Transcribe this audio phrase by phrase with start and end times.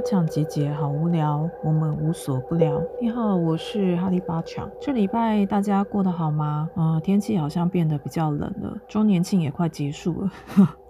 [0.00, 2.80] 欢迎来到八强集结，好无聊，我们无所不聊。
[3.02, 4.66] 你好，我是哈利巴强。
[4.80, 6.70] 这礼拜大家过得好吗？
[6.74, 10.30] 呃，天气好像变得比较冷了，周年庆也快结束了。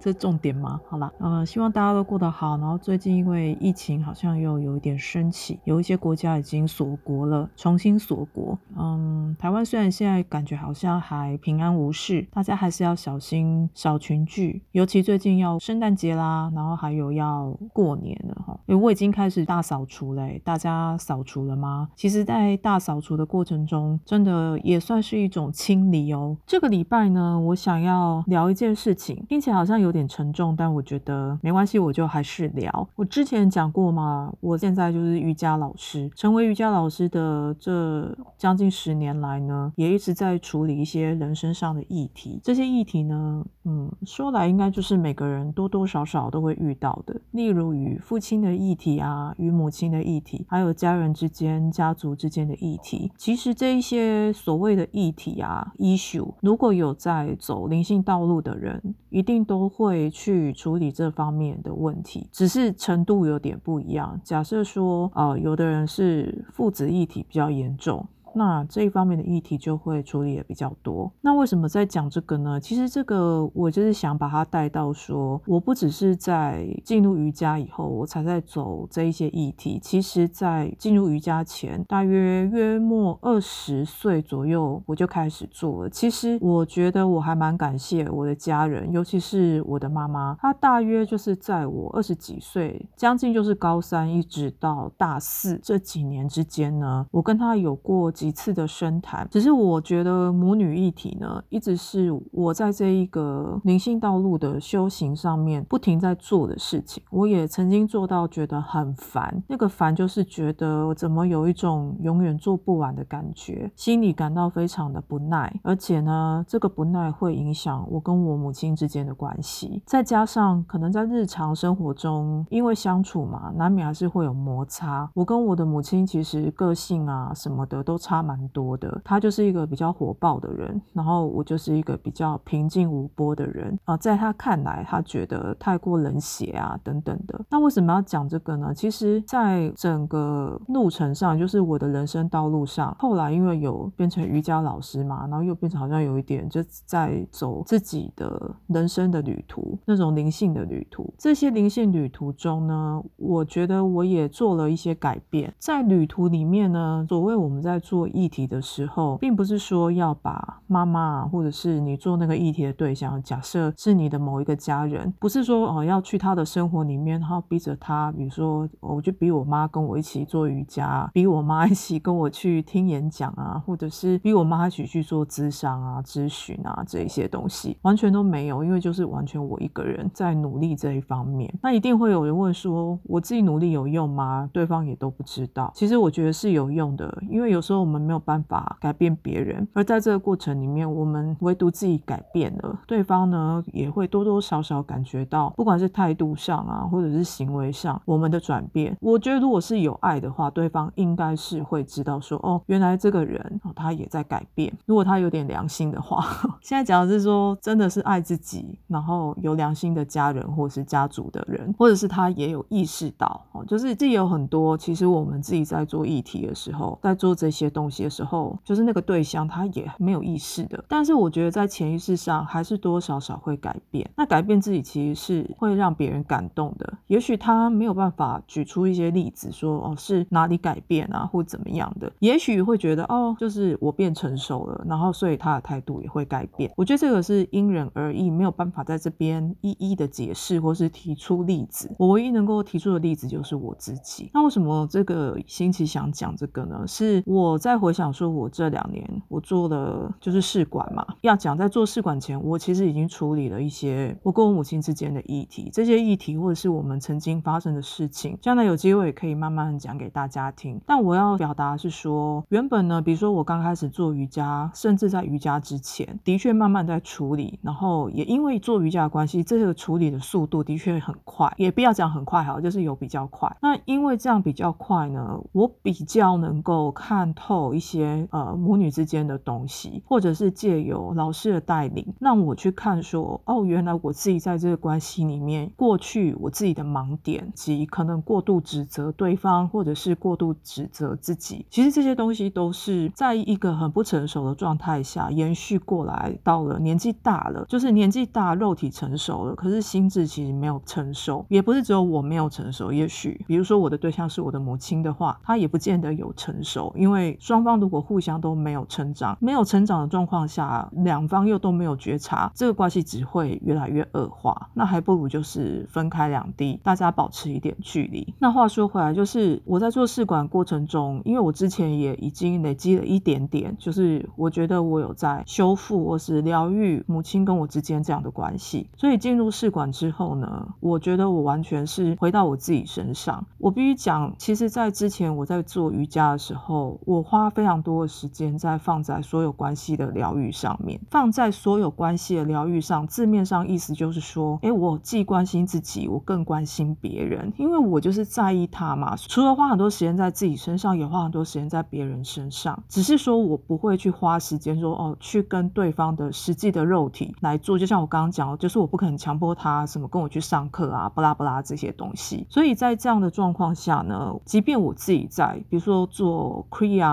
[0.01, 0.81] 这重点吗？
[0.89, 2.57] 好啦，呃，希望大家都过得好。
[2.57, 8.59] 然后最近因为疫情好像又有一点升起，有一些国家已经锁国了，重新锁国。
[8.79, 18.59] 嗯，台湾虽然现在感觉好像还平安无事，大家还是要小心少群聚，尤其最近要圣诞节啦，然后还有要过年了哈。
[18.65, 21.91] 因为我已经开始大扫除嘞，大家扫除了吗？
[21.95, 26.35] 其实，在大扫除的过程中，真的也算是一种清理哦。
[26.47, 29.90] 这个礼拜呢，我想要聊一件事情，并且好像有。
[29.91, 32.89] 有点沉重，但我觉得没关系，我就还是聊。
[32.95, 42.39] 我之前讲过嘛，我现在就是瑜伽老师，成为瑜伽老师的这将近十年来呢，也一直在处理一些人生上的议题。
[42.45, 53.11] 这些议题呢，嗯，说来应该就是每个人多多少少都会遇到的，例如与父亲的议题啊，与母亲的议题，还有家人之间、家族之间的议题。
[53.17, 59.69] 其实这一些所谓的议题啊，issue，如果有在走灵性道路的人，一定都。
[59.81, 64.21] 会去处理这方面的问题，只是程度有点不一样。
[64.23, 68.07] 假设说，呃，有的人是父子一体比较严重。
[68.35, 71.11] 那这一方面的议题就会处理的比较多。
[71.21, 72.61] 那为什么在讲这个呢？
[72.61, 79.81] 其实这个我就是想把它带到说，我不只是在进入瑜伽以后，我才在走这一些议题。
[79.83, 85.91] 其实，在进入瑜伽前，大约约莫二十岁左右，我就开始做了。
[85.91, 90.37] 其实我觉得我还蛮感谢我的家人，尤其是我的妈妈。
[90.41, 98.13] 她大约就是在我二十几岁，将近就是高三一直到大四这几年之间呢，我跟她有过。
[98.21, 107.03] 几次的深谈，只是我觉得母女一体呢，一直是我在这一个灵性道路的修行上面不停在做的事情。
[107.11, 119.83] 我也曾经做到觉得很烦，那个烦就是觉得怎么有一种永远做不完的感觉，心里感到非常的不耐，而且呢，这个不耐会影响我跟我母亲之间的关系。
[119.87, 125.11] 再加上可能在日常生活中，因为相处嘛，难免还是会有摩擦。
[125.15, 128.10] 我跟我的母亲其实个性啊什么的都差。
[128.11, 133.97] 差蛮多的，他就是一个比较火爆的人，然后我就是一个比较平静无波的人啊。
[133.97, 137.41] 在他看来，他觉得太过冷血啊等等的。
[137.49, 138.75] 那为什么要讲这个呢？
[138.75, 151.15] 其实，在整个路程上，就是我的人生道路上，后来因为有变成瑜伽老师嘛，然后又变成好像有一点就在走自己的人生的旅途，那种灵性的旅途。
[151.17, 155.55] 这些灵性旅途中呢，我觉得我也做了一些改变。
[155.61, 158.00] 在旅途里面呢，所谓我们在做。
[158.01, 181.53] 做议题的时候，并不是说要把妈妈或者是你做那个议题的对象，假设是你的某一个家人，不是说哦要去他的生活里面，然后逼着他，比如说我就逼我妈跟我一起做瑜伽，逼我妈一起跟我去听演讲啊，或者是逼我妈一起去做咨商啊、咨询啊这一些东西，完全都没有，因为就是完全我一个人在努力这一方面。
[181.63, 184.49] 那一定会有人问说，我自己努力有用吗？
[184.55, 185.71] 对方也都不知道。
[185.75, 187.90] 其实我觉得是有用的，因为有时候。
[187.91, 198.97] 我们没有办法改变别人，而在这个过程里面，我们唯独自己改变了，对方呢也会多多少少感觉到，不管是态度上啊，或者是行为上，我们的转变。
[199.01, 204.73] 我觉得如果是有爱的话，对方应该是会知道说，哦，原来这个人哦他也在改变。
[204.87, 206.25] 如果他有点良心的话，
[206.63, 217.80] 现在讲的是说，真的是爱自己，然后有良心的家人或是家族的人，或者是他也有意识到，哦，就是这有很多，其实我们自己在做议题的时候，在做这些东。
[217.81, 224.09] 东西的时候，就是那个对象他也没有意识的，但是我觉得在潜意识上还是多少少会改变。
[224.15, 226.93] 那改变自己其实是会让别人感动的。
[227.07, 232.13] 也许他没有办法举出一些例子说哦是哪里改变啊，或怎么样的。
[232.19, 236.71] 也许会觉得哦，就是我变成熟了，然后所以他的态度也会改变。
[236.77, 241.91] 我觉得这个是因人而异，没有办法在这边一一的解释或是提出例子。
[241.99, 244.31] 我唯一能够提出的例子就是我自己。
[244.35, 246.87] 那为什么这个星期想讲这个呢？
[246.87, 247.70] 是我在。
[247.71, 251.07] 再回想说，我这两年我做的就是试管嘛。
[251.21, 255.71] 要讲在做试管前，我其实已经处理了一些我跟我母亲之间的议题。
[255.73, 260.81] 这些议题或者是我们曾经发生的事情，将来有机会也可以慢慢讲给大家听。
[260.85, 267.61] 但我要表达是说，原本呢，比如说我刚开始做瑜伽，甚至在瑜伽之前，的确慢慢在处理。
[267.63, 273.57] 然后也因为做瑜伽的关系，这个处理的速度的确很快，也不要讲很快哈，就是有比较快。
[273.63, 277.60] 那因为这样比较快呢，我比较能够看透。
[277.61, 318.33] 透一些呃母女之间的东西，或者是借由老师的带领，让我去看说，哦，原来我自己在这个关系里面，过去我自己的盲点及可能过度指责对方，或者是过度指责自己，其实这些东西都是在一个很不成熟的状态下延续过来，到了年纪大了，就是年纪大，肉体成熟了，可是心智其实没有成熟，也不是只有我没有成熟，也许比如说我的对象是我的母亲的话，她也不见得有成熟，因为双方如果互相都没有成长，没有成长的状况下，两方又都没有觉察，这个关系只会越来越恶化，那还不如就是分开两地，大家保持一点距离。
[318.39, 333.45] 那话说回来，就是我在做试管过程中，因为我之前也已经累积了一点点，就是我觉得我有在修复或是疗愈母亲跟我之间这样的关系，所以进入试管之后呢，我觉得我完全是回到我自己身上。
[333.59, 349.15] 我必须讲，其实，在之前我在做瑜伽的时候，我花非常多的时间在放在所有关系的疗愈上面，放在所有关系的疗愈上，字面上意思就是说，哎，我既关心自己，我更关心别人，因为我就是在意他嘛。
[349.17, 357.79] 除了花很多时间在自己身上，也花很多时间在别人身上，只是说我不会去花时间说，哦，去跟对方的实际的肉体来做。
[357.79, 362.45] 就像我刚刚讲，就是我不可能强迫他什么跟我去上课啊，巴拉巴拉这些东西。
[362.51, 366.67] 所以在这样的状况下呢，即便我自己在，比如说做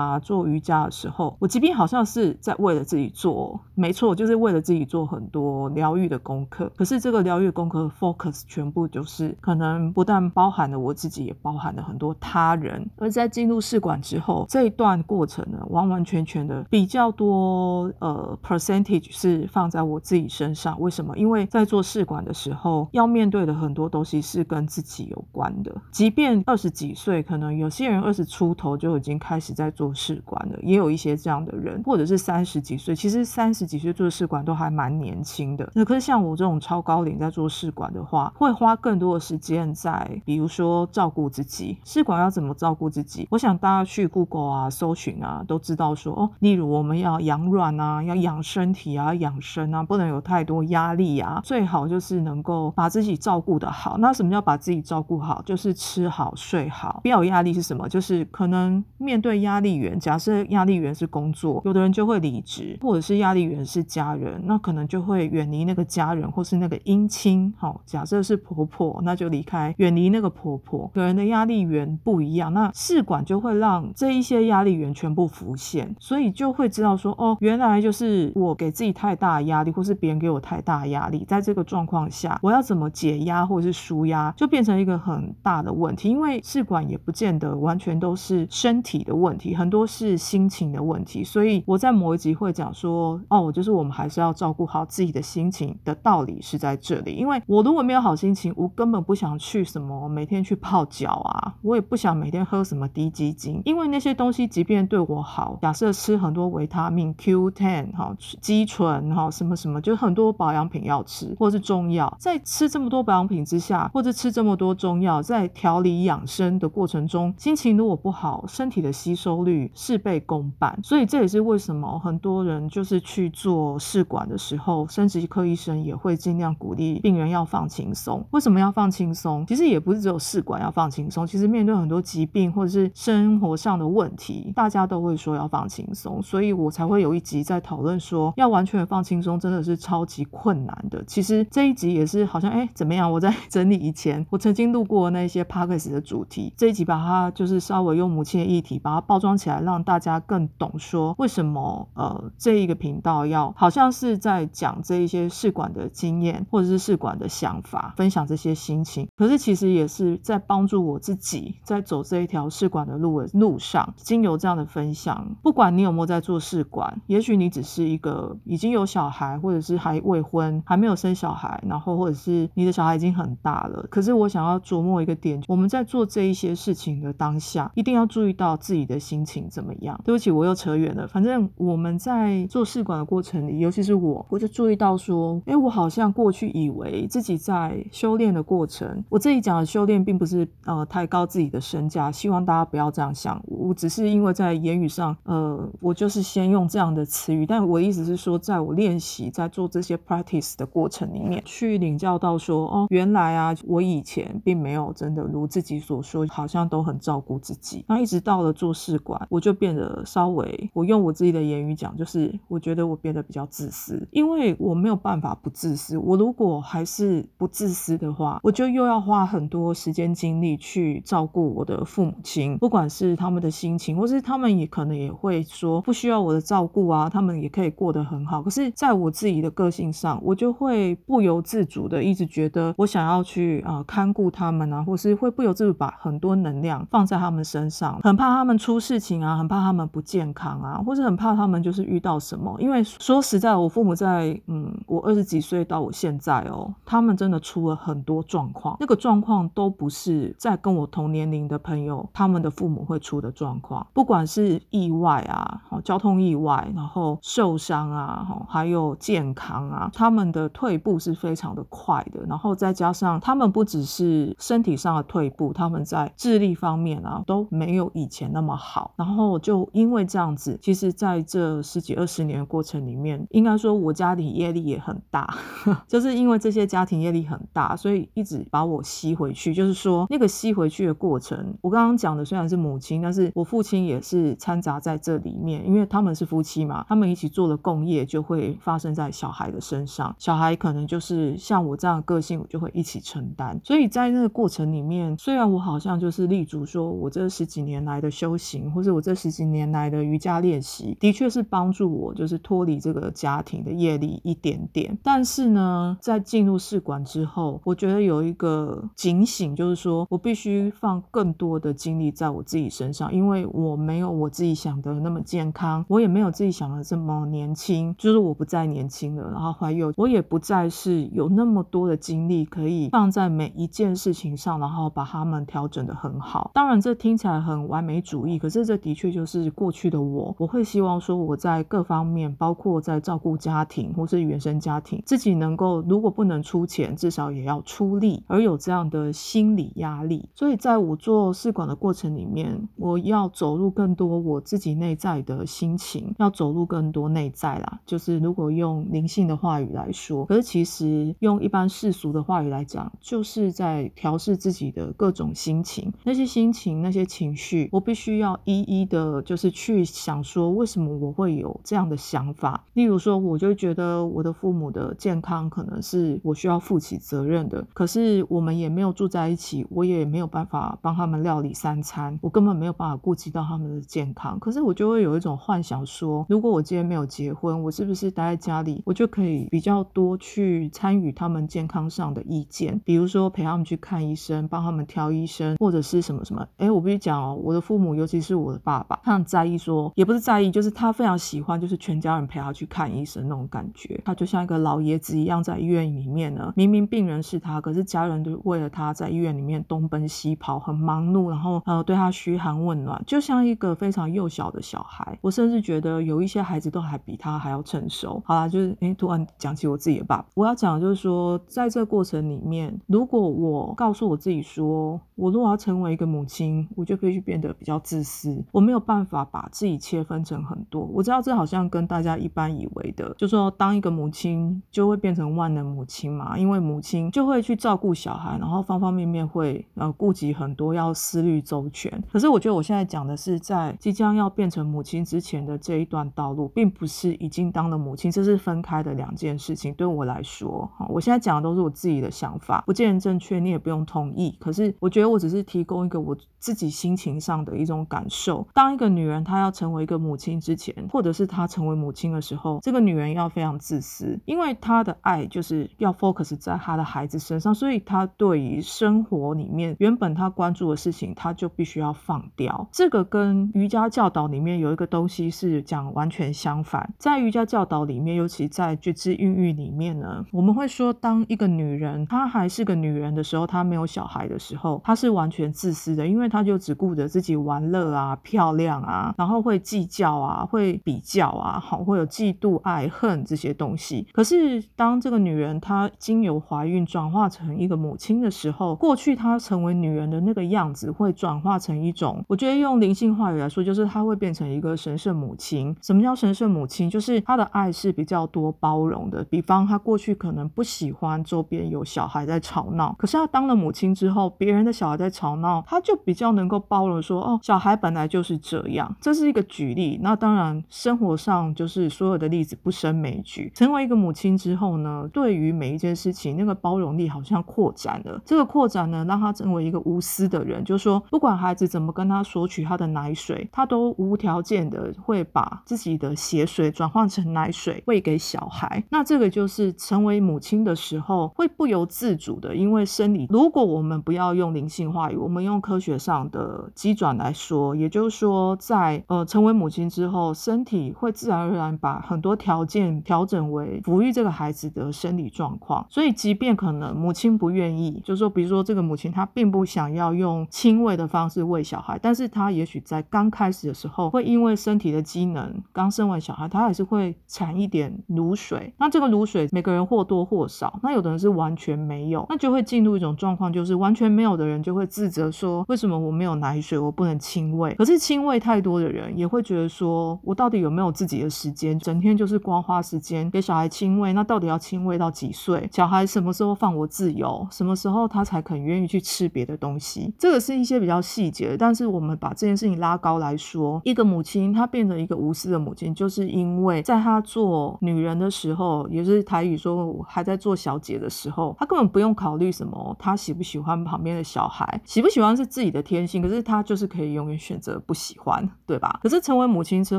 [0.06, 6.70] 啊做瑜伽的时候，我即便好像是在为了自己做，没错，就是为了自己做很多疗愈的功课。
[6.76, 12.88] 可是这个疗愈功课 focus 全部就是可能不但包含了我自己，也包含了很多他人。
[12.96, 20.80] 而在进入试管之后，这一段过程呢，完完全全的比较多呃 percentage 是放在我自己身上。
[20.80, 21.16] 为什么？
[21.16, 25.74] 因为在做试管的时候，要面对的很多东西是跟自己有关的。
[25.90, 32.94] 即便二十几岁，可能有些人二十出头就已经开始在做试管的，也有一些这样的人，或者是三十几岁。
[32.94, 35.68] 其实三十几岁做试管都还蛮年轻的。
[35.74, 41.78] 那可是像我这种超高龄在做试管的话，会花更多的时间在，比如说照顾自己。
[41.84, 43.26] 试管要怎么照顾自己？
[43.30, 53.96] 我想大家去 Google 啊、搜寻啊，都知道说哦，例如我们要养卵啊，要养身体啊、养生啊，不能有太多压力啊，最好就是能够把自己照顾得好。
[53.98, 55.40] 那什么叫把自己照顾好？
[55.46, 57.88] 就是吃好睡好，不要有压力是什么？
[57.88, 67.52] 就是可能面对压力假设压力源是工作，有的人就会离职，或者是压力源是家人，那可能就会远离那个家人，或是那个姻亲。
[67.58, 70.90] 好，假设是婆婆，那就离开，远离那个婆婆。
[70.94, 86.08] 个人的压力源不一样，那试管就会让这一些压力源全部浮现，所以就会知道说，哦，原来就是我给自己太大压力，或是别人给我太大压力，在这个状况下，我要怎么解压或者是舒压，就变成一个很大的问题。
[86.08, 91.24] 因为试管也不见得完全都是身体的问题，很多是心情的问题。
[91.24, 97.14] 所以我在某一集会讲说，哦，我就是我们还是要照顾好自己的心情的道理是在这里。
[97.14, 120.78] 因为我如果没有好心情，我根本不想去什么每天去泡脚啊，我也不想每天喝什么低基精，因为那些东西即便对我好，假设吃很多维他命 Q ten 哈，肌醇哈，什么什么，就很多保养品要吃，或是中药，在吃这么多保养品之下，或者吃这么多中药，在调理养生的过程中，心情如果不好，身体的吸收率事倍功半。
[120.82, 128.24] 所以这也是为什么很多人就是去做试管的时候，生殖科医生也会尽量鼓励病人要放轻松。
[128.30, 129.44] 为什么要放轻松？
[129.46, 136.22] 其实也不是只有试管要放轻松，其实面对很多疾病或者是生活上的问题，大家都会说要放轻松。
[136.22, 141.02] 所以我才会有一集在讨论说，要完全放轻松真的是超级困难的。
[141.06, 143.10] 其实这一集也是好像哎怎么样？
[143.10, 159.08] 我在 整理以前我曾经录过那些 p o d c a s 的主题，这一集把它就是稍微用母亲的议题把它包装起来，让大家更懂说为什么呃这一个频道要好像是在讲这一些试管的经验或者是试管的想法，分享这些心情。
[159.16, 173.86] 可是其实也是在帮助我自己在走这一条试管的路的路上，经由这样的分享，不管你有没有在做试管，也许你只是一个已经有小孩，或者是还未婚还没有生小孩，然后或者是你的小孩已经很大了。
[173.90, 179.98] 可是我想要琢磨一个点，我们在做这一些事情的当下，一定要注意到自己的心情怎么样。
[180.04, 181.06] 对不起，我又扯远了。
[181.06, 193.42] 反正我们在做试管的过程里，尤其是我，我就注意到说，哎，我好像过去以为自己在修炼的过程，我这里讲的修炼，并不是呃抬高自己的身价，希望大家不要这样想。
[193.46, 207.84] 我只是因为在言语上，呃，我就是先用这样的词语，但我意思是说，在我练习在做这些 practice 的过程里面，去领教到说，哦，原来啊，我以前并没有真的如自己所说，好像都很照顾自己。
[207.88, 215.96] 那一直到了做试管，我就变得稍微，我用我自己的言语讲，就是我觉得我变得比较自私，因为我没有办法不自私。
[215.98, 228.42] 我如果还是不自私的话，我就又要花很多时间精力去照顾我的父母亲，不管是他们的心情，或是他们也可能也会说不需要我的照顾啊，他们也可以过得很好。
[228.42, 242.56] 可是，在我自己的个性上，我就会不由自主的一直觉得我想要去啊看顾他们啊，或是会不由自主把很多能量放在他们身上，很怕他们出事情啊，很怕他们不健康啊，或者很怕他们就是遇到什么。
[242.58, 275.36] 因为说实在，我父母在嗯，我二十几岁到我现在哦，他们真的出了很多状况，那个状况都不是在跟我同年龄的朋友他们的父母会出的状况，不管是意外啊，交通意外，然后受伤啊，还有健康啊，他们的退步是非常的快的，然后再加上他们不只是身体上的退步，他们在智力方面啊都没有以前那么好，然后就因为这样子，其实在这十几二十年的过程里面，应该说我家里业力也很大，
[275.88, 279.54] 就是因为这些家庭业力很大，所以一直把我吸回去。
[279.54, 290.14] 就是说那个吸回去的过程，我刚刚讲的虽然是母亲，但是我父亲也是掺杂在这里面，因为他们是夫妻嘛，他们一起做了共业，就会发生在小孩的身上。
[290.18, 293.60] 小孩可能就是像我这样的个性，我就会一起承担。
[293.64, 304.96] 所以在那个过程里面，虽然我好像就是立足说，我这十几年来的修行，或者我这十几年来的瑜伽练习，的确是帮助我，就是脱离这个家庭的业力一点点。
[305.02, 326.50] 但是呢，在进入试管之后，我觉得有一个警醒，就是说我必须放更多的精力在我自己身上，因为我没有我自己想的那么健，康我也没有自己想的这么年轻，就是我不再年轻了，然后还有我也不再是有那么多的精力可以放在每一件事情上，然后把它们调整的很好。
[326.52, 330.34] 当然，这听起来很完美主义，可是这的确就是过去的我。
[330.38, 340.28] 我会希望说我在各方面，包括在照顾家庭或是原生家庭，自己能够如果不能出钱，至少也要出力，而有这样的心理压力。
[340.34, 347.80] 所以在我做试管的过程里面，我要走入更多我自己内在的心情，要走入更多内在啦。
[347.86, 362.64] 就是如果用灵性的话语来说，可是其实用一般世俗的话语来讲，就是在调试自己的各种心情，那些心情、那些情绪，我必须要一一的，就是去想说，为什么我会有这样的想法。
[362.74, 374.38] 例如说，我就觉得我的父母的健康可能是我需要负起责任的，可是我们也没有住在一起，我也没有办法帮他们料理三餐，我根本没有办法顾及到他们的健康。
[374.38, 386.46] 可是我就会有一种幻想说，如果我今天没有结婚，我是不是待在家里，我就可以比较多去参与他们健康上的意见，比如说陪他们去看医生，帮他们挑医生，或者是什么什么。
[386.56, 394.00] 哎，我必须讲哦，我的父母，尤其是我的爸爸，他很在意说，也不是在意，就是他非常喜欢，就是全家人陪他去看医生那种感觉。
[394.04, 405.18] 他就像一个老爷子一样，在医院里面呢，明明病人是他，可是家人都为了他在医院里面东奔西跑，很忙碌，然后呃对他嘘寒问暖，就像一个非常幼小的小孩。
[405.26, 408.22] 我甚至觉得有一些孩子都还比他还要成熟。
[408.24, 420.82] 好啦，就是哎，突然讲起我自己的爸爸，我要讲的就是说，在这个过程里面，如果我告诉我自己说，我如果要成为一个母亲，我就必须变得比较自私，我没有办法把自己切分成很多。
[420.92, 432.00] 我知道这好像跟大家一般以为的，就说当一个母亲就会变成万能母亲嘛，因为母亲就会去照顾小孩，然后方方面面会呃顾及很多，要思虑周全。
[432.12, 439.72] 可是我觉得我现在讲的是在即将要变成母亲之前的这一段道路，并不是已经当了母亲，这是分开的两件事情。
[439.74, 444.36] 对我来说，我现在讲的都是我自己的想法，不见得正确，你也不用同意。
[444.40, 448.46] 可是我觉得我只是提供一个我自己心情上的一种感受。
[448.52, 462.68] 当一个女人她要成为一个母亲之前，或者是她成为母亲的时候，这个女人要非常自私，因为她的爱就是要 focus 在她的孩子身上，所以她对于生活里面原本她关注的事情，她就必须要放掉。
[462.72, 466.94] 这个跟瑜伽教导里面有一个东西是讲完全相反。
[466.98, 484.06] 在瑜伽教导里面，尤其在觉知孕育里面呢，我们会说，当一个女人她还是个女人的时候，她没有小孩的时候，她是完全自私的，因为她就只顾着自己玩乐啊、漂亮啊，然后会计较啊、会比较啊，好会有嫉妒、爱恨这些东西。
[484.12, 495.74] 可是当这个女人她经由怀孕转化成一个母亲的时候，过去她成为女人的那个样子会转化成一种，我觉得用灵性话语来说，就是她会变成一个神圣母亲。
[495.82, 496.90] 什么叫神圣母亲？
[496.90, 499.24] 就是她的爱是比较多包容的。
[499.24, 508.26] 比方她过去可能不喜欢周边有小孩在吵闹，可是她当了母亲之后，别人的小孩在吵闹，她就比较能够包容，说哦，小孩本来就。
[508.26, 508.96] 是这样。
[509.00, 510.00] 这是一个举例。
[510.02, 513.52] 那当然，生活上就是所有的例子不胜枚举。
[513.54, 518.20] 成为一个母亲之后呢，对于每一件事情，那个包容力好像扩展了。
[518.24, 528.82] 这个扩展呢，让他成为一个无私的人，就是说，不管孩子怎么跟他索取他的奶水，他都无条件的会把自己的血水转换成奶水喂给小孩。
[528.90, 533.26] 那这个就是成为母亲的时候会不由自主的，因为生理。
[533.30, 545.86] 如果我们不要用灵性话语，我们用科学上的机转来说，也就是说，在呃成为母亲之后，身体会自然而然把很多条件调整为抚育这个孩子的生理状况。
[545.90, 558.74] 所以，即便可能母亲不愿意，就是说，比如说这个母亲她并不想要用亲喂的方式喂小孩，但是她也许在刚开始的时候，会因为身体的机能，刚生完小孩，他还是会产一点乳水。
[558.78, 567.72] 那这个乳水，每个人或多或少，那有的人是完全没有，那就会进入一种状况，就是完全没有的人就会自责说，为什么我没有奶水，我不能亲喂？
[567.76, 571.78] 可是亲喂太多的人也会觉得说，我到底有没有自己的时间？
[571.78, 575.68] 整天就是光花时间给小孩亲喂，那到底要亲喂到几岁？
[575.70, 577.46] 小孩什么时候放我自由？
[577.52, 580.12] 什么时候他才肯愿意去吃别的东西？
[580.18, 598.98] 这个是一些比较细节，但是我们把这件事情拉高来说，一个母亲她变成一个无私的母亲，就是因为在她做女人的时候，也是台语说还在做小姐的时候，她根本不用考虑什么，她喜不喜欢旁边的小孩，喜不喜欢是自己的天性，可是她就是可以永远选择不喜欢，对吧？
[599.02, 599.98] 可是成为母亲之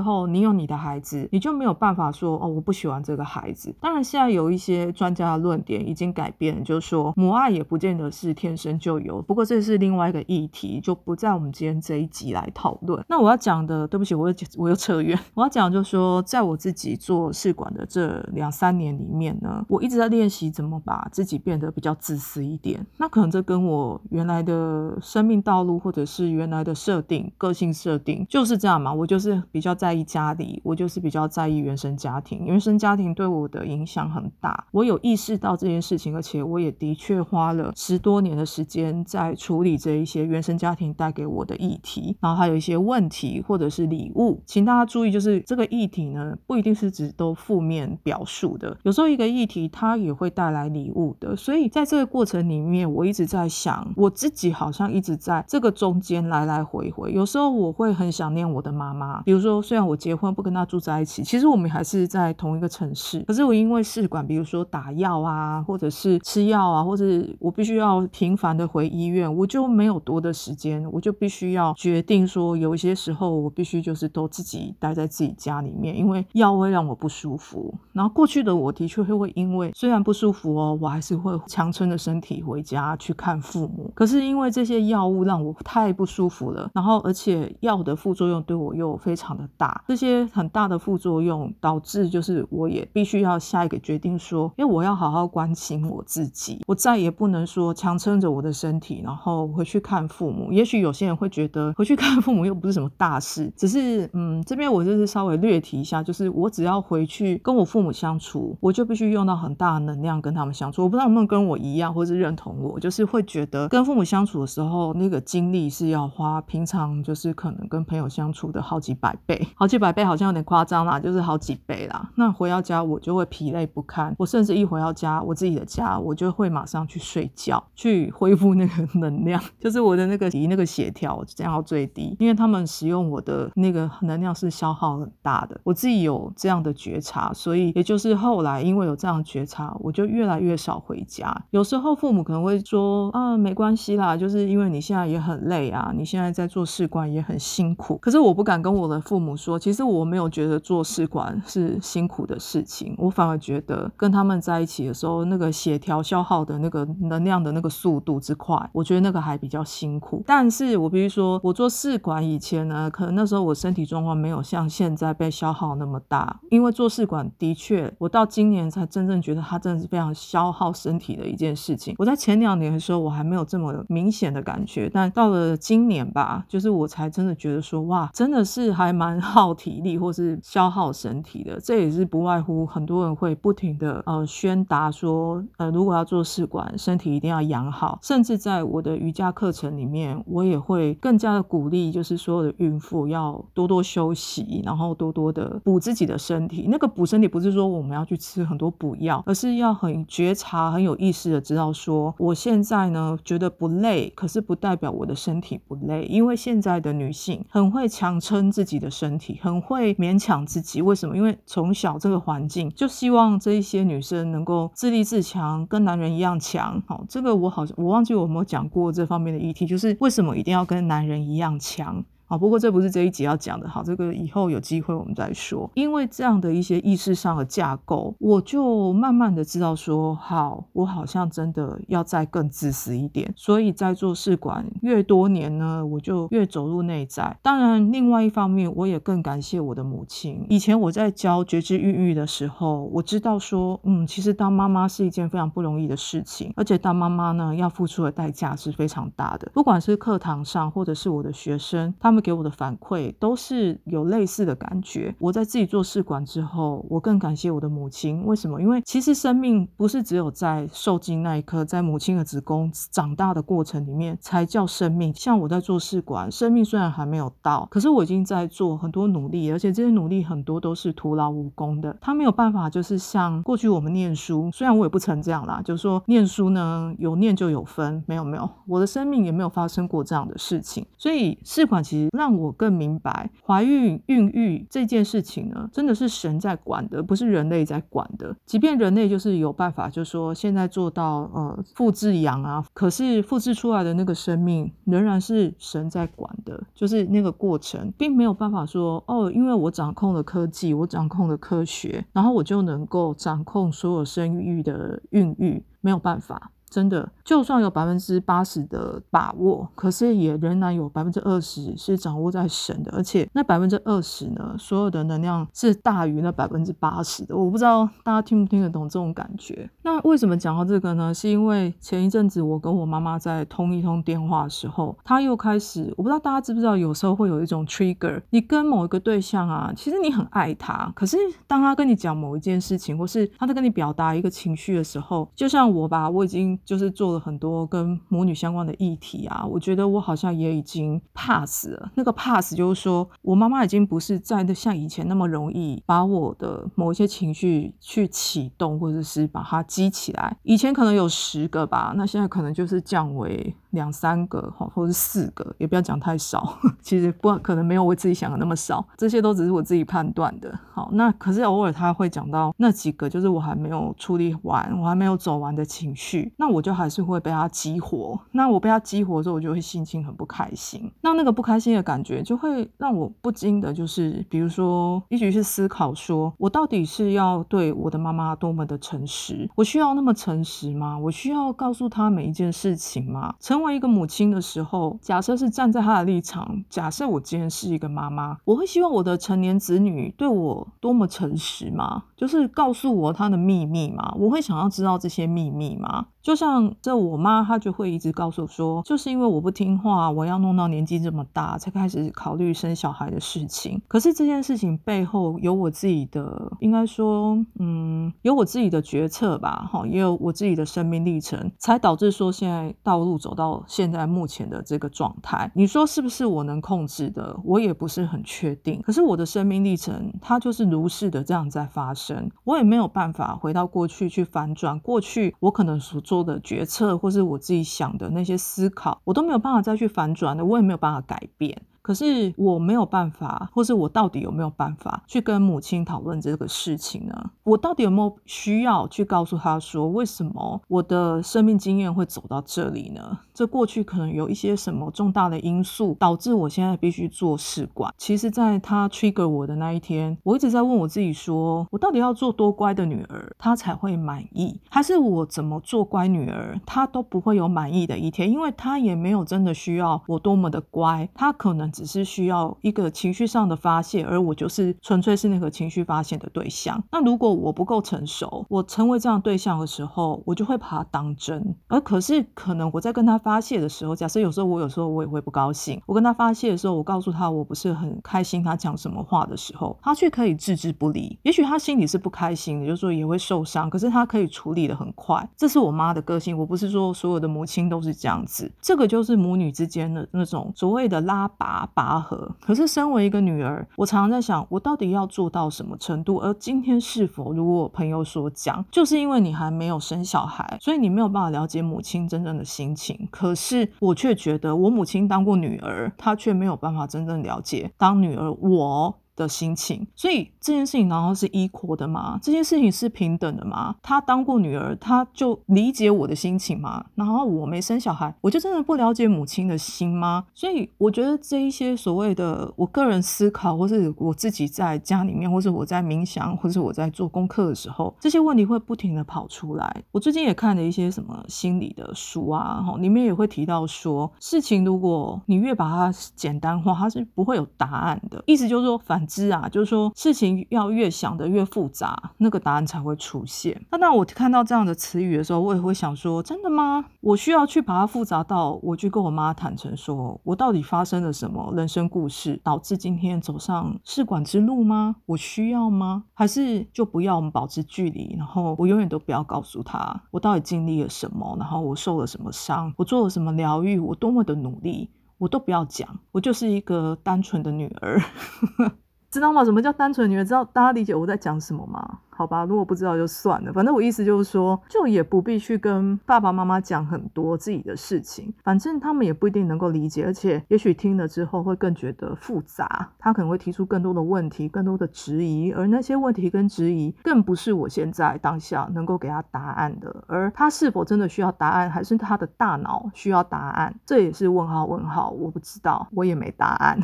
[0.01, 3.73] 后，你有你的孩子，你就没有办法说哦，我不喜欢这个孩子。
[3.79, 9.21] 当然，现在有一些专家的论点已经改变，就是说母爱也不见得是天生就有。
[9.21, 13.03] 不过这是另外一个议题，就不在我们今天这一集来讨论。
[13.07, 15.17] 那我要讲的，对不起，我又我又扯远。
[15.33, 22.85] 我要讲就是说，在我自己做试管的这两三年里面呢，我一直在练习怎么把自己变得比较自私一点。
[22.97, 28.93] 那可能这跟我原来的生命道路，或者是原来的设定、个性设定就是这样嘛。
[28.93, 32.45] 我就是比较在意家里，我就是比较在意原生家庭。
[32.45, 44.36] 原生家庭对我的影响很大，我有意识到这件事情，而且我也的确花了十多年的时间在处理这一些原生家庭带给我的议题，然后还有一些问题或者是礼物。
[44.45, 51.35] 请大家注意，就是这个议题呢，不一定是指都负面表述的，有时候一个议题它也会带来礼物的。
[51.35, 57.11] 所以在这个过程里面，我一直在想，我自己好像一直在这个中间来来回回。
[57.11, 67.05] 有时候我会很想念我的妈妈，比如说虽然我结婚不跟她住在一起，其实我们还是在同一个城市，可是我因为试管，比如说打药啊，或者是吃药啊，或者
[67.39, 77.71] 我必须要频繁的回医院，我就没有多的时间，我就必须要决定说，有一些时候我必须就是都自己待在自己家里面，因为药会让我不舒服。
[77.93, 83.91] 然后过去的我的确会会因为虽然不舒服哦，我还是会强撑着身体回家去看父母。
[83.93, 100.51] 可是因为这些药物让我太不舒服了，然后而且药的副作用对我又非常的大，这些很大的副作用导致就是我也必须要下一个决定说，因为我要好好关心我自己，我再也不能说强撑着我的身体，然后回去看父母。
[100.51, 110.83] 也许有些人会觉得回去看父母又不是什么大事，只是嗯，这边我就是稍微略提一下，就是我只要回去跟我父母相处，我就必须用到很大的能量跟他们相处。
[110.83, 122.09] 我不知道有没有跟我一样，或是认同我，就是会觉得跟父母相处的时候，那个精力是要花平常就是可能跟朋友相处的好几百倍，好几百倍好像有点夸张啦，就是好几倍啦。
[122.15, 141.35] 那回到家我就会疲累不堪，我甚至一回到家，我自己的家，我就会马上去睡觉，去恢复那个 能量，就是我的那个那个协调降到最低，因为他们使用我的那个能量是消耗很大的，我自己有这样的觉察，所以也就是后来因为有这样觉察，我就越来越少回家。
[141.51, 147.97] 有时候父母可能会说啊，没关系啦，就是因为你现在也很累啊，你现在在做试管也很辛苦。
[147.97, 160.23] 可是我不敢跟我的父母说，其实我没有觉得做试管是辛苦的事情，我反而觉得跟他们在一起的时候，那个协调消耗的那个能量的那个速度之快，我觉得那个还比较辛苦。
[160.25, 171.95] 但是我必须说，我做试管以前呢，可能那时候我身体状况没有像现在被消耗那么大，因为做试管的确，我到今年才真正觉得它真的是非常消耗身体的一件事情。
[171.97, 181.59] 我在前两年的时候，我还没有这么明显的感觉，但到了今年吧，就是我才真的觉得说，哇，真的是还蛮耗体力或是消耗身体的。
[181.59, 187.99] 这也是不外乎很多人会不停的呃宣达说，呃，如果要做试管，身体一定要养好。
[188.01, 196.65] 甚至在我的瑜伽课程里面，我也会更加的鼓励，就是所有的孕妇要多多多休息，然后多多的补自己的身体。
[196.67, 210.81] 那个补身体不是说我们要去吃很多补药，而是要很觉察、很有意识的知道说，我现在呢觉得不累，可是不代表我的身体不累，因为现在的女性，很会强撑自己的身体，很会勉强自己。
[210.81, 211.15] 为什么？
[211.15, 216.81] 因为从小这个环境就希望这一些女生能够自立自强，跟男人一样强。
[216.87, 222.03] 好，这个我好像我忘记我有没有讲过这方面的议题，就是为什么一定要跟男人一样强？
[222.29, 225.71] 好，不过这不是这一集要讲的，好，这个以后有机会我们再说。
[225.75, 233.33] 因为这样的一些意识上的架构，我就慢慢的知道说，好，我好像真的要再更自私一点。
[233.37, 237.37] 所以在做试管越多年呢，我就越走入内在。
[237.41, 240.45] 当然，另外一方面，我也更感谢我的母亲。
[240.49, 249.49] 以前我在教觉知孕育的时候，我知道说，嗯，其实当妈妈是一件非常不容易的事情，而且当妈妈呢，要付出的代价是非常大的。
[249.53, 252.16] 不管是课堂上，或者是我的学生，他们。
[252.21, 255.15] 给我的反馈都是有类似的感觉。
[255.19, 258.25] 我在自己做试管之后，我更感谢我的母亲。
[258.25, 258.61] 为什么？
[258.61, 265.13] 因为其实生命不是只有在受精那一刻，在母亲的子宫长大的过程里面才叫生命。
[265.13, 271.95] 像我在做试管，生命虽然还没有到，可是我已经在做很多努力，而且这些努力很多都是徒劳无功的。
[272.01, 280.85] 他没有办法，就是像过去我们念书，虽然我也不曾这样啦，就是说念书呢有念就有分，没有没有，我的生命也没有发生过这样的事情。
[280.97, 282.06] 所以试管其实。
[282.11, 288.35] 让我更明白，怀孕孕育这件事情呢，真的是神在管的，不是人类在管的。
[288.45, 306.51] 即便人类就是有办法，就是说现在做到呃复制羊啊，可是复制出来的那个生命仍然是神在管的，就是那个过程，并没有办法说哦，因为我掌控了科技，我掌控了科学，然后我就能够掌控所有生育的孕育，没有办法。
[306.69, 317.35] 真的，就算有百分之八十的把握，可是也仍然有百分之二十是掌握在神的，而且那百分之二十呢，所有的能量是大于那百分之八十的。
[317.35, 319.69] 我不知道大家听不听得懂这种感觉。
[319.81, 321.13] 那为什么讲到这个呢？
[321.13, 336.56] 是因为前一阵子我跟我妈妈在通一通电话的时候，她又开始，我不知道大家知不知道，有时候会有一种 trigger，你跟某一个对象啊，其实你很爱他，可是当他跟你讲某一件事情，或是他在跟你表达一个情绪的时候，就像我吧，我已经。
[336.65, 341.91] 就是做了很多跟母女相关的议题啊，我觉得我好像也已经 pass 了。
[341.95, 350.37] 那个 pass 就是说我妈妈已经不是在像以前那么容易把我的某一些情绪去启动，或者是把它激起来。
[350.43, 353.55] 以前可能有十个吧，那现在可能就是降为。
[353.77, 356.57] 两三个哈，或者是四个，也不要讲太少。
[356.81, 360.57] 其实不可能没有我自己想的那么少，这些都只是我自己判断的。
[360.73, 368.19] 好，那可是偶尔他会讲到那几个，就是我还没有处理完，我还没有走完的情绪，那我就还是会被他激活。
[368.31, 370.91] 那我被他激活之后，我就会心情很不开心。
[371.01, 379.49] 那那个不开心的感觉，就会让我不禁的，就是比如说，一直去思考，说我到底是要对我的妈妈多么的诚实？
[379.55, 380.97] 我需要那么诚实吗？
[380.97, 383.35] 我需要告诉他每一件事情吗？
[383.39, 392.03] 成为一个母亲的时候，假设是站在她的立场，假设我今天是一个妈妈，我会希望我的成年子女对我多么诚实吗？
[392.15, 394.13] 就是告诉我他的秘密吗？
[394.17, 396.07] 我会想要知道这些秘密吗？
[396.21, 403.81] 就像这我妈，她就会一直告诉说，就是因为我不听话，我要弄到年纪这么大才开始考虑生小孩的事情。
[403.87, 415.49] 可是这件事情背后有我自己的，应该说，嗯，有我自己的决策吧，哈，也有我自己的生命历程，才导致说现在道路走到到现在目前的这个状态。
[415.55, 417.35] 你说是不是我能控制的？
[417.43, 418.81] 我也不是很确定。
[418.81, 426.17] 可是我的生命历程，它就是如是的这样在发生，我也没有办法回到过去去反转过去，我可能所做。
[426.27, 431.61] 的决策，或是我自己想的那些思考，我都没有办法再去反转的，我也没有办法改变。
[431.87, 437.31] 可是我没有办法，或是我到底有没有办法去跟母亲讨论这个事情呢？
[437.45, 443.19] 我到底有没有需要去告诉他说，为什么我的生命经验会走到这里呢？
[443.33, 447.93] 这过去可能有一些什么重大的因素导致我现在必须做试管。
[447.97, 454.59] 其实，在他 trigger 我的那一天，我一直在问我自己说，我到底要做多乖的女儿，他才会满意？
[454.69, 458.29] 还是我怎么做乖女儿，他都不会有满意的一天？
[458.29, 461.71] 因为他也没有真的需要我多么的乖，他可能。
[461.77, 466.83] 只是需要一个情绪上的发泄，而我就是纯粹是那个情绪发泄的对象。
[466.91, 471.55] 那如果我不够成熟，我成为这样对象的时候，我就会把它当真。
[471.67, 481.19] 而可是可能我在跟他发泄的时候，假设有时候我有时候我也会不高兴，我跟他发泄的时候，我告诉他我不是很开心，他讲什么话的时候，他却可以置之不理。
[481.21, 485.29] 也许他心里是不开心的，就是说也会受伤，可是他可以处理的很快。
[485.37, 488.51] 这是我妈的个性，我不是说所有的母亲都是这样子。
[488.59, 491.66] 这个就是母女之间的那种所谓的拉拔。
[491.73, 492.29] 拔河。
[492.41, 496.17] 可是身为一个女儿，我常常在想，我到底要做到什么程度？
[496.17, 503.07] 而今天是否，如我朋友所讲，就是因为你还没有生小孩，所以你没有办法了解母亲真正的心情。
[503.11, 508.95] 可是我却觉得，我母亲当过女儿，她却没有办法真正了解当女儿我。
[509.17, 512.19] 的心情，所以这件事情难道是 equal 的吗？
[512.21, 513.75] 这件事情是平等的吗？
[513.81, 516.85] 他当过女儿，他就理解我的心情吗？
[516.93, 520.25] 然后我没生小孩，我就真的不了解母亲的心吗？
[520.35, 529.83] 所以我觉得这一些所谓的我个人思考，或是我自己在家里面，或是我在冥想，或是我在做功课的时候，这些问题会不停的跑出来。
[529.91, 538.23] 我最近也看了一些什么心理的书啊，哈，里面也会提到说，事情如果你越把它简单化，它是不会有答案的。
[538.27, 539.06] 意思就是说反。
[539.07, 543.59] 知啊，就是说事情要越想的越复杂，那个答案才会出现。
[543.71, 546.85] 那当我看到这样的词语的时候，我也会想说，真的吗？
[547.01, 554.97] 我需要去把它复杂到我去跟我妈坦诚，说我到底发生了什么人生故事，导致今天走上试管之路吗？
[555.05, 556.03] 我需要吗？
[556.13, 568.01] 还是就不要我们保持距离，然后我永远都不要告诉他我到底经历了什么，然后我受了什么伤，我做了什么疗愈，我多么的努力，我都不要讲，我就是一个单纯的女儿。
[569.09, 569.43] 知道吗？
[569.43, 570.23] 什么叫单纯女儿？
[570.23, 571.99] 知道大家理解我在讲什么吗？
[572.09, 573.53] 好吧，如果不知道就算了。
[573.53, 582.89] 反正我意思就是说，就也不必去跟爸爸妈妈讲很多自己的事情，反正他们也不一定能够理解，而且也许听了之后会更觉得复杂。
[582.97, 590.03] 他可能会提出更多的问题、更多的质疑，而那些问题跟质疑，更不是我现在当下能够给他答案的。
[590.07, 595.11] 而他是否真的需要答案，还是他的大脑需要答案，这也是问号问号。
[595.11, 596.79] 我不知道，我也没答案。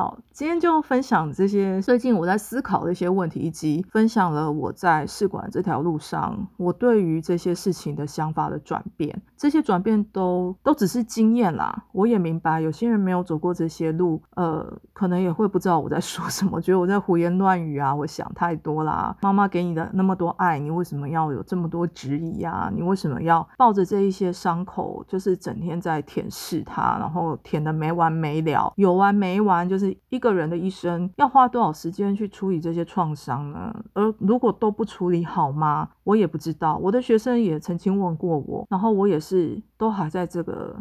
[0.00, 9.20] 好，今天就分享这些最近我在思考的一些问题，以及分享了我在试管这条路上我对于这些事情的想法的转变。
[9.40, 11.84] 这些转变都都只是经验啦。
[11.92, 19.16] 我也明白有些人没有走过这些路，呃，可能也会不知道我在说什么，觉得我在胡言乱语啊，我想太多啦。
[19.22, 22.70] 妈妈给你的那么多爱，你为什么要有这么多质疑啊？
[22.72, 29.80] 你为什么要抱着这一些伤口，就是整天在舔舐它，然后舔的没完没了，有完没完就。
[29.80, 33.74] 是一个人的一生要花多少时间去处理这些创伤呢？
[33.94, 35.88] 而如果都不处理好吗？
[36.10, 36.76] 我也不知道。
[36.78, 40.76] 我的学生也曾经问过我，然后我也是都还在这个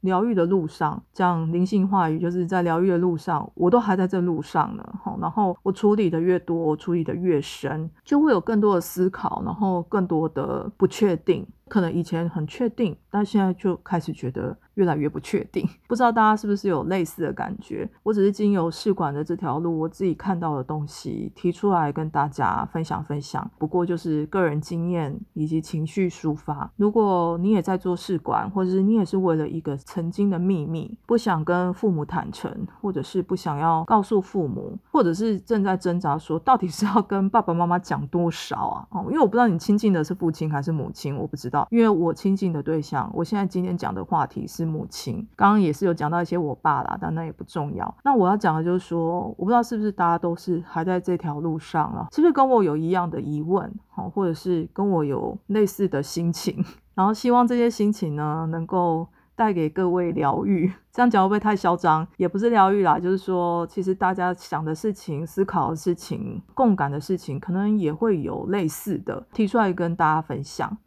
[0.00, 4.84] 疗愈的路上，讲灵性话语，就是在疗愈的路上，我都还在这路上呢。
[5.02, 11.46] 好，然后我处理的越多，我处理的越深，就会有更多的思考，然后更多的不确定。
[11.66, 14.54] 可能以前很确定，但现在就开始觉得。
[14.74, 17.88] 越来越不确定， 不知道大家是不是有类似的感觉？
[18.02, 23.50] 我只是经由试管的这条路，我自己看到的东西提出来跟大家分享分享。
[23.58, 26.70] 不过就是个人经验以及情绪抒发。
[26.76, 38.86] 如果你也在做试管，或者是你也是为了一个曾经的秘密，不想跟父母坦诚，或者是不想要告诉父母，或者是正在挣扎说到底是要跟爸爸妈妈讲多少啊？
[38.90, 41.66] 哦，因为我不知道你亲近的是父亲还是母亲，我不知道。
[41.70, 47.94] 因为我亲近的对象，我现在今天讲的话题是母亲刚刚也是有讲到一些我爸啦，但那也不重要。
[48.04, 60.72] 那我要讲的就是说，我不知道是不是大家都是还在这条路上了，是不是跟我有一样的疑问，好，或者是跟我有类似的心情， 然后希望这些心情呢，能够带给各位疗愈。
[60.92, 62.06] 这样讲会不会太嚣张？
[62.16, 70.78] 也不是疗愈啦，就是说，其实大家想的事情、思考的事情、共感的事情，可能也会有类似的提出来跟大家分享。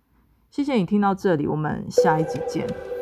[0.49, 2.96] 谢谢你听到这里，我们下一集见。